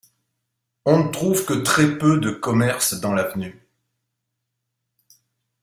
On 0.83 1.03
ne 1.03 1.11
trouve 1.11 1.45
que 1.45 1.53
très 1.53 1.99
peu 1.99 2.19
de 2.19 2.31
commerces 2.31 2.95
dans 2.99 3.13
l'avenue. 3.13 3.61